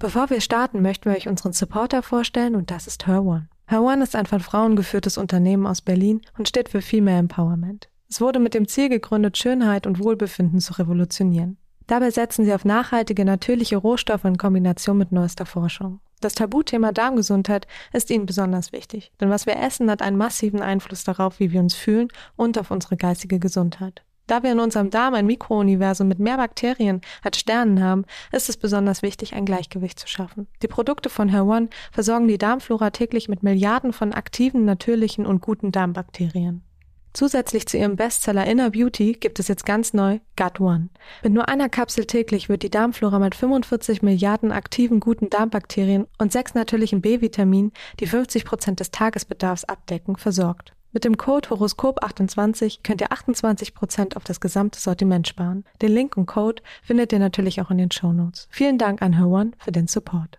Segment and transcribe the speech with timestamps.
[0.00, 3.48] Bevor wir starten, möchten wir euch unseren Supporter vorstellen und das ist Her One.
[3.66, 7.90] Her One ist ein von Frauen geführtes Unternehmen aus Berlin und steht für Female Empowerment.
[8.08, 11.58] Es wurde mit dem Ziel gegründet, Schönheit und Wohlbefinden zu revolutionieren.
[11.86, 16.00] Dabei setzen sie auf nachhaltige, natürliche Rohstoffe in Kombination mit neuester Forschung.
[16.20, 21.04] Das Tabuthema Darmgesundheit ist ihnen besonders wichtig, denn was wir essen hat einen massiven Einfluss
[21.04, 24.02] darauf, wie wir uns fühlen und auf unsere geistige Gesundheit.
[24.30, 28.56] Da wir in unserem Darm ein Mikrouniversum mit mehr Bakterien als Sternen haben, ist es
[28.56, 30.46] besonders wichtig, ein Gleichgewicht zu schaffen.
[30.62, 35.72] Die Produkte von Hair versorgen die Darmflora täglich mit Milliarden von aktiven, natürlichen und guten
[35.72, 36.62] Darmbakterien.
[37.12, 40.90] Zusätzlich zu ihrem Bestseller Inner Beauty gibt es jetzt ganz neu Gut One.
[41.24, 46.30] Mit nur einer Kapsel täglich wird die Darmflora mit 45 Milliarden aktiven guten Darmbakterien und
[46.30, 50.72] sechs natürlichen B-Vitaminen, die 50 Prozent des Tagesbedarfs abdecken, versorgt.
[50.92, 55.64] Mit dem Code Horoskop28 könnt ihr 28% auf das gesamte Sortiment sparen.
[55.80, 58.48] Den Link und Code findet ihr natürlich auch in den Show Notes.
[58.50, 60.38] Vielen Dank an Her One für den Support.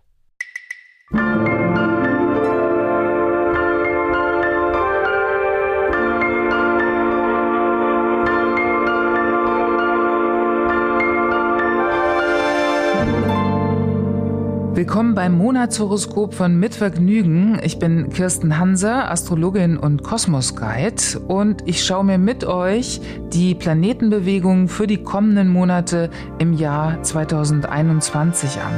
[14.91, 17.61] Willkommen beim Monatshoroskop von Mitvergnügen.
[17.63, 22.99] Ich bin Kirsten Hanser, Astrologin und Kosmos Guide und ich schaue mir mit euch
[23.31, 28.73] die Planetenbewegungen für die kommenden Monate im Jahr 2021 an.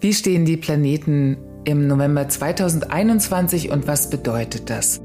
[0.00, 5.00] Wie stehen die Planeten im November 2021 und was bedeutet das?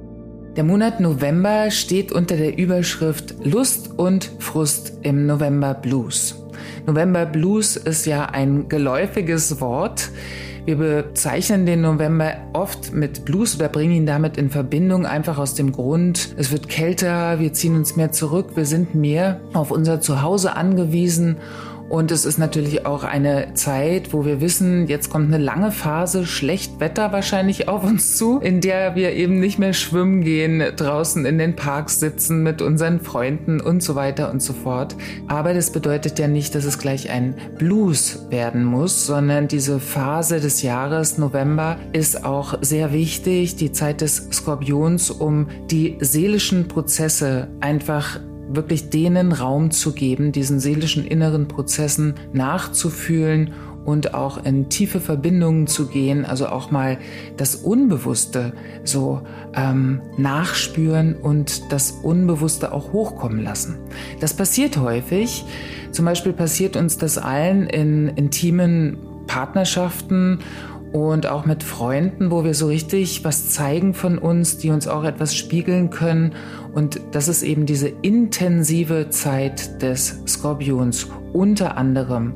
[0.57, 6.40] Der Monat November steht unter der Überschrift Lust und Frust im November Blues.
[6.85, 10.09] November Blues ist ja ein geläufiges Wort.
[10.63, 15.55] Wir bezeichnen den November oft mit Blues oder bringen ihn damit in Verbindung, einfach aus
[15.55, 20.01] dem Grund, es wird kälter, wir ziehen uns mehr zurück, wir sind mehr auf unser
[20.01, 21.37] Zuhause angewiesen
[21.91, 26.25] und es ist natürlich auch eine Zeit, wo wir wissen, jetzt kommt eine lange Phase,
[26.25, 31.25] schlecht Wetter wahrscheinlich auf uns zu, in der wir eben nicht mehr schwimmen gehen, draußen
[31.25, 34.95] in den Parks sitzen mit unseren Freunden und so weiter und so fort.
[35.27, 40.39] Aber das bedeutet ja nicht, dass es gleich ein Blues werden muss, sondern diese Phase
[40.39, 47.49] des Jahres November ist auch sehr wichtig, die Zeit des Skorpions, um die seelischen Prozesse
[47.59, 48.21] einfach
[48.55, 53.53] wirklich denen Raum zu geben, diesen seelischen inneren Prozessen nachzufühlen
[53.85, 56.99] und auch in tiefe Verbindungen zu gehen, also auch mal
[57.37, 58.53] das Unbewusste
[58.83, 59.21] so
[59.55, 63.79] ähm, nachspüren und das Unbewusste auch hochkommen lassen.
[64.19, 65.45] Das passiert häufig.
[65.91, 68.97] Zum Beispiel passiert uns das allen in intimen
[69.27, 70.39] Partnerschaften
[70.91, 75.03] und auch mit Freunden, wo wir so richtig was zeigen von uns, die uns auch
[75.03, 76.33] etwas spiegeln können.
[76.73, 82.33] Und das ist eben diese intensive Zeit des Skorpions unter anderem.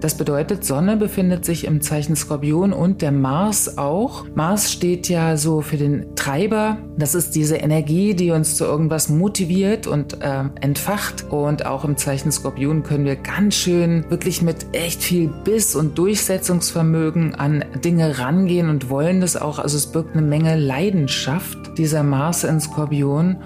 [0.00, 4.26] Das bedeutet, Sonne befindet sich im Zeichen Skorpion und der Mars auch.
[4.34, 6.78] Mars steht ja so für den Treiber.
[6.96, 11.26] Das ist diese Energie, die uns zu irgendwas motiviert und äh, entfacht.
[11.30, 15.98] Und auch im Zeichen Skorpion können wir ganz schön wirklich mit echt viel Biss und
[15.98, 19.58] Durchsetzungsvermögen an Dinge rangehen und wollen das auch.
[19.58, 23.38] Also es birgt eine Menge Leidenschaft, dieser Mars in Skorpion.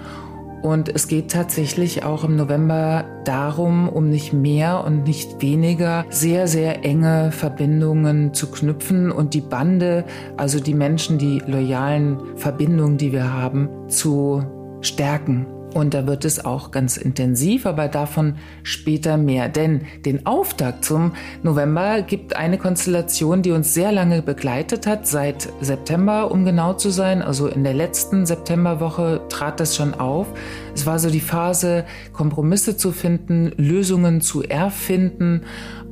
[0.63, 6.47] Und es geht tatsächlich auch im November darum, um nicht mehr und nicht weniger sehr,
[6.47, 10.05] sehr enge Verbindungen zu knüpfen und die Bande,
[10.37, 14.41] also die Menschen, die loyalen Verbindungen, die wir haben, zu
[14.79, 15.47] stärken.
[15.73, 19.49] Und da wird es auch ganz intensiv, aber davon später mehr.
[19.49, 25.49] Denn den Auftakt zum November gibt eine Konstellation, die uns sehr lange begleitet hat, seit
[25.61, 27.21] September, um genau zu sein.
[27.21, 30.27] Also in der letzten Septemberwoche trat das schon auf.
[30.75, 35.41] Es war so die Phase, Kompromisse zu finden, Lösungen zu erfinden,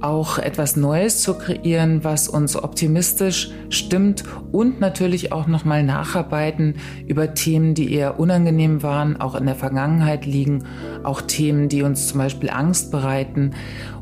[0.01, 6.75] auch etwas Neues zu kreieren, was uns optimistisch stimmt und natürlich auch nochmal nacharbeiten
[7.07, 10.66] über Themen, die eher unangenehm waren, auch in der Vergangenheit liegen,
[11.03, 13.51] auch Themen, die uns zum Beispiel Angst bereiten.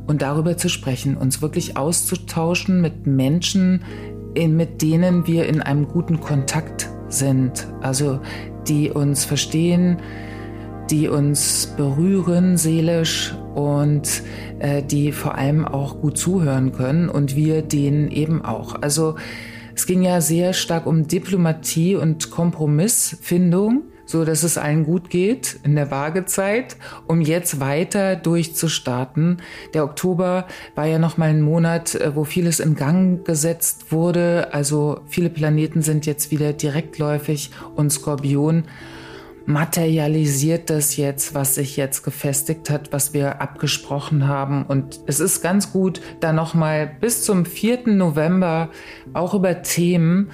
[0.08, 3.84] Und darüber zu sprechen, uns wirklich auszutauschen mit Menschen,
[4.36, 8.20] mit denen wir in einem guten Kontakt sind, also
[8.68, 9.98] die uns verstehen,
[10.90, 14.24] die uns berühren seelisch und
[14.60, 18.82] äh, die vor allem auch gut zuhören können und wir denen eben auch.
[18.82, 19.16] Also
[19.76, 25.60] es ging ja sehr stark um Diplomatie und Kompromissfindung, so dass es allen gut geht
[25.64, 26.76] in der Waagezeit,
[27.08, 29.38] um jetzt weiter durchzustarten.
[29.74, 34.50] Der Oktober war ja noch mal ein Monat, äh, wo vieles in Gang gesetzt wurde.
[34.52, 38.64] Also viele Planeten sind jetzt wieder direktläufig und Skorpion
[39.50, 44.64] materialisiert das jetzt, was sich jetzt gefestigt hat, was wir abgesprochen haben.
[44.64, 47.88] Und es ist ganz gut, da nochmal bis zum 4.
[47.88, 48.70] November
[49.14, 50.30] auch über Themen,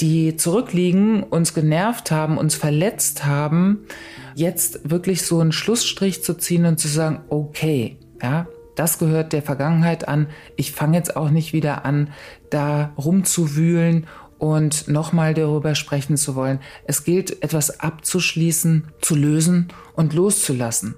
[0.00, 3.86] die zurückliegen, uns genervt haben, uns verletzt haben,
[4.34, 9.42] jetzt wirklich so einen Schlussstrich zu ziehen und zu sagen, okay, ja, das gehört der
[9.42, 10.26] Vergangenheit an.
[10.56, 12.10] Ich fange jetzt auch nicht wieder an,
[12.50, 16.60] da rumzuwühlen und nochmal darüber sprechen zu wollen.
[16.86, 20.94] Es gilt, etwas abzuschließen, zu lösen und loszulassen.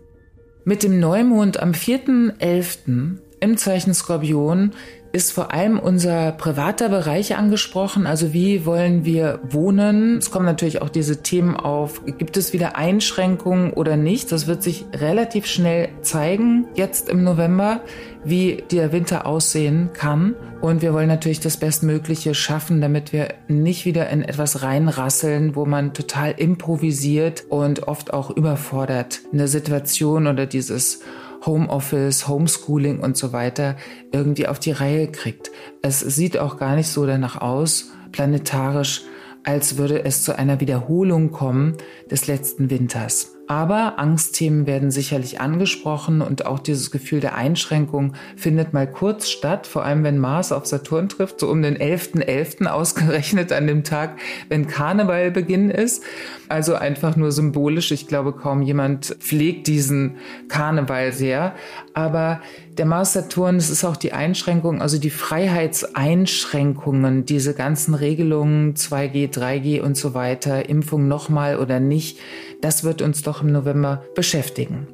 [0.65, 3.19] Mit dem Neumond am 4.11.
[3.41, 4.73] im Zeichen Skorpion
[5.13, 8.07] ist vor allem unser privater Bereich angesprochen.
[8.07, 10.19] Also wie wollen wir wohnen?
[10.19, 12.03] Es kommen natürlich auch diese Themen auf.
[12.19, 14.31] Gibt es wieder Einschränkungen oder nicht?
[14.33, 17.81] Das wird sich relativ schnell zeigen, jetzt im November,
[18.25, 20.35] wie der Winter aussehen kann.
[20.61, 25.65] Und wir wollen natürlich das Bestmögliche schaffen, damit wir nicht wieder in etwas reinrasseln, wo
[25.65, 31.01] man total improvisiert und oft auch überfordert eine Situation oder dieses
[31.45, 33.77] Homeoffice, Homeschooling und so weiter
[34.13, 35.51] irgendwie auf die Reihe kriegt.
[35.83, 39.03] Es sieht auch gar nicht so danach aus, planetarisch,
[39.45, 41.77] als würde es zu einer Wiederholung kommen
[42.11, 43.38] des letzten Winters.
[43.49, 49.67] Aber Angstthemen werden sicherlich angesprochen und auch dieses Gefühl der Einschränkung findet mal kurz statt,
[49.67, 52.29] vor allem wenn Mars auf Saturn trifft, so um den 11.11.
[52.29, 52.67] .11.
[52.67, 54.19] ausgerechnet an dem Tag,
[54.51, 56.05] wenn Karnevalbeginn ist.
[56.51, 57.91] Also einfach nur symbolisch.
[57.91, 60.17] Ich glaube, kaum jemand pflegt diesen
[60.49, 61.55] Karneval sehr.
[61.95, 62.43] Aber
[62.79, 69.81] der Mars-Saturn, es ist auch die Einschränkung, also die Freiheitseinschränkungen, diese ganzen Regelungen, 2G, 3G
[69.81, 72.21] und so weiter, Impfung nochmal oder nicht,
[72.61, 74.89] das wird uns doch im November beschäftigen.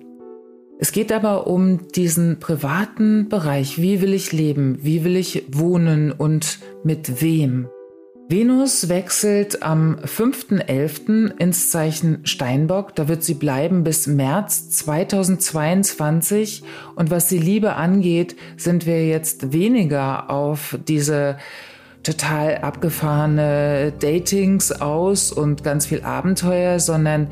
[0.79, 3.81] Es geht aber um diesen privaten Bereich.
[3.81, 4.79] Wie will ich leben?
[4.83, 7.69] Wie will ich wohnen und mit wem?
[8.29, 11.39] Venus wechselt am 5.11.
[11.39, 12.95] ins Zeichen Steinbock.
[12.95, 16.63] Da wird sie bleiben bis März 2022.
[16.97, 21.37] Und was die Liebe angeht, sind wir jetzt weniger auf diese
[22.03, 27.29] total abgefahrene Datings aus und ganz viel Abenteuer, sondern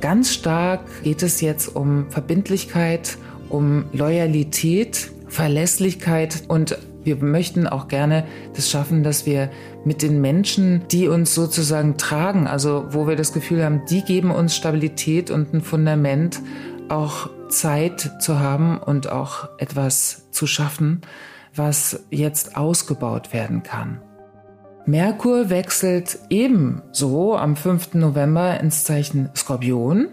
[0.00, 8.24] ganz stark geht es jetzt um Verbindlichkeit, um Loyalität, Verlässlichkeit und wir möchten auch gerne
[8.54, 9.50] das schaffen, dass wir
[9.84, 14.32] mit den Menschen, die uns sozusagen tragen, also wo wir das Gefühl haben, die geben
[14.32, 16.42] uns Stabilität und ein Fundament,
[16.88, 21.02] auch Zeit zu haben und auch etwas zu schaffen,
[21.54, 24.00] was jetzt ausgebaut werden kann.
[24.88, 27.94] Merkur wechselt ebenso am 5.
[27.94, 30.08] November ins Zeichen Skorpion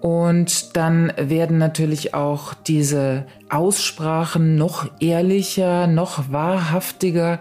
[0.00, 7.40] und dann werden natürlich auch diese Aussprachen noch ehrlicher, noch wahrhaftiger.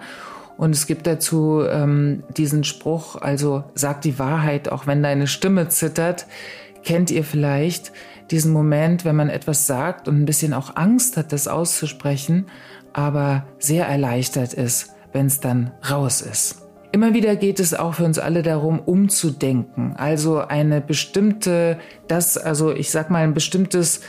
[0.58, 5.70] Und es gibt dazu ähm, diesen Spruch, also sag die Wahrheit, auch wenn deine Stimme
[5.70, 6.26] zittert.
[6.84, 7.92] Kennt ihr vielleicht
[8.32, 12.46] diesen Moment, wenn man etwas sagt und ein bisschen auch Angst hat, das auszusprechen,
[12.94, 16.61] aber sehr erleichtert ist, wenn es dann raus ist.
[16.94, 19.94] Immer wieder geht es auch für uns alle darum, umzudenken.
[19.96, 21.78] Also eine bestimmte,
[22.08, 24.02] das, also ich sag mal, ein bestimmtes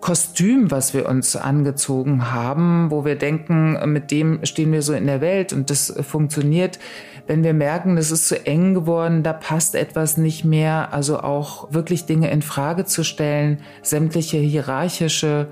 [0.00, 5.06] Kostüm, was wir uns angezogen haben, wo wir denken, mit dem stehen wir so in
[5.06, 6.78] der Welt und das funktioniert.
[7.26, 11.72] Wenn wir merken, das ist zu eng geworden, da passt etwas nicht mehr, also auch
[11.72, 15.48] wirklich Dinge in Frage zu stellen, sämtliche hierarchische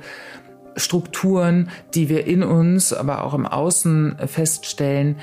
[0.76, 5.16] Strukturen, die wir in uns, aber auch im Außen feststellen,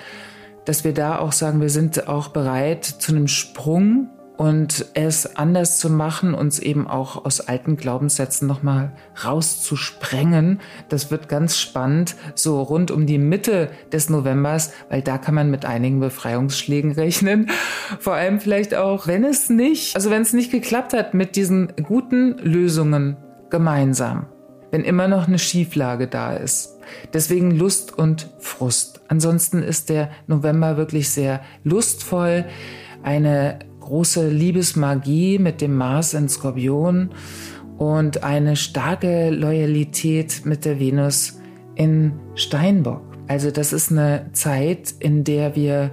[0.66, 5.80] dass wir da auch sagen, wir sind auch bereit zu einem Sprung und es anders
[5.80, 8.92] zu machen, uns eben auch aus alten Glaubenssätzen nochmal
[9.24, 10.60] rauszusprengen.
[10.90, 15.50] Das wird ganz spannend, so rund um die Mitte des Novembers, weil da kann man
[15.50, 17.50] mit einigen Befreiungsschlägen rechnen.
[18.00, 21.74] Vor allem vielleicht auch, wenn es nicht, also wenn es nicht geklappt hat mit diesen
[21.84, 23.18] guten Lösungen
[23.50, 24.28] gemeinsam,
[24.72, 26.78] wenn immer noch eine Schieflage da ist.
[27.14, 29.02] Deswegen Lust und Frust.
[29.08, 32.46] Ansonsten ist der November wirklich sehr lustvoll.
[33.04, 37.12] Eine große Liebesmagie mit dem Mars in Skorpion
[37.78, 41.40] und eine starke Loyalität mit der Venus
[41.76, 43.02] in Steinbock.
[43.28, 45.92] Also das ist eine Zeit, in der wir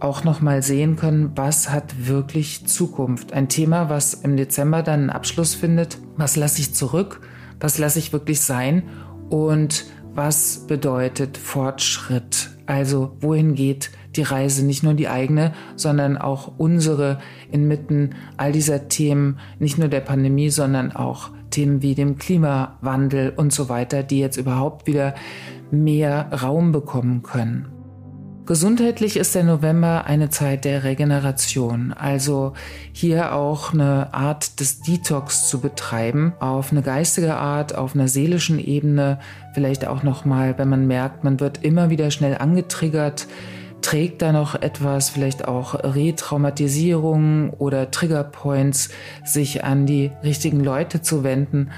[0.00, 3.32] auch noch mal sehen können, was hat wirklich Zukunft.
[3.32, 5.98] Ein Thema, was im Dezember dann einen Abschluss findet.
[6.16, 7.20] Was lasse ich zurück?
[7.62, 8.82] Was lasse ich wirklich sein?
[9.30, 12.50] Und was bedeutet Fortschritt?
[12.66, 17.20] Also wohin geht die Reise, nicht nur die eigene, sondern auch unsere
[17.52, 23.52] inmitten all dieser Themen, nicht nur der Pandemie, sondern auch Themen wie dem Klimawandel und
[23.52, 25.14] so weiter, die jetzt überhaupt wieder
[25.70, 27.68] mehr Raum bekommen können.
[28.44, 32.54] Gesundheitlich ist der November eine Zeit der Regeneration, also
[32.92, 38.58] hier auch eine Art des Detox zu betreiben, auf eine geistige Art, auf einer seelischen
[38.58, 39.20] Ebene,
[39.54, 43.28] vielleicht auch noch mal, wenn man merkt, man wird immer wieder schnell angetriggert,
[43.80, 48.88] trägt da noch etwas, vielleicht auch Retraumatisierung oder Triggerpoints,
[49.24, 51.70] sich an die richtigen Leute zu wenden,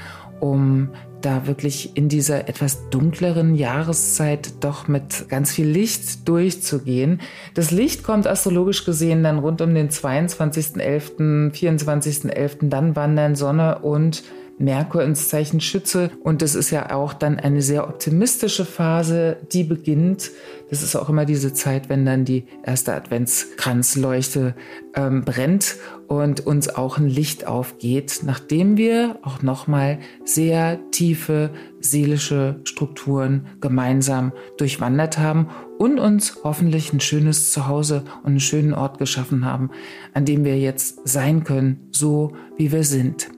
[0.45, 0.91] um
[1.23, 7.23] da wirklich in dieser etwas dunkleren Jahreszeit doch mit ganz viel Licht durchzugehen.
[7.55, 14.23] Das Licht kommt astrologisch gesehen dann rund um den 22.11., 24.11., dann wandern Sonne und
[14.59, 16.11] Merkur ins Zeichen Schütze.
[16.23, 20.31] Und das ist ja auch dann eine sehr optimistische Phase, die beginnt.
[20.71, 24.55] Das ist auch immer diese Zeit, wenn dann die erste Adventskranzleuchte
[24.95, 25.77] ähm, brennt
[26.09, 34.33] und uns auch ein Licht aufgeht, nachdem wir auch nochmal sehr tiefe seelische Strukturen gemeinsam
[34.57, 39.71] durchwandert haben und uns hoffentlich ein schönes Zuhause und einen schönen Ort geschaffen haben,
[40.15, 43.29] an dem wir jetzt sein können, so wie wir sind.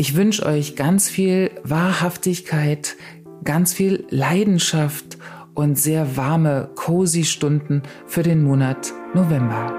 [0.00, 2.96] Ich wünsche euch ganz viel Wahrhaftigkeit,
[3.44, 5.18] ganz viel Leidenschaft
[5.52, 9.74] und sehr warme, cozy Stunden für den Monat November.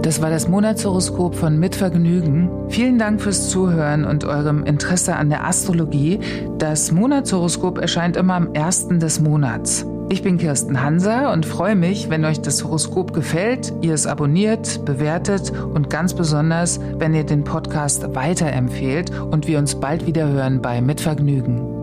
[0.00, 2.48] Das war das Monatshoroskop von Mitvergnügen.
[2.70, 6.18] Vielen Dank fürs Zuhören und eurem Interesse an der Astrologie.
[6.56, 9.84] Das Monatshoroskop erscheint immer am ersten des Monats.
[10.10, 14.84] Ich bin Kirsten Hanser und freue mich, wenn euch das Horoskop gefällt, ihr es abonniert,
[14.84, 20.60] bewertet und ganz besonders, wenn ihr den Podcast weiterempfehlt und wir uns bald wieder hören
[20.60, 21.73] bei Mitvergnügen.